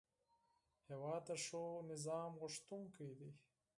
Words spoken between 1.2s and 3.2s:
د ښو سیسټم غوښتونکی